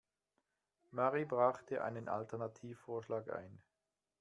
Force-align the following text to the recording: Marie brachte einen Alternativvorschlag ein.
Marie 0.89 1.25
brachte 1.25 1.83
einen 1.83 2.09
Alternativvorschlag 2.09 3.31
ein. 3.31 3.61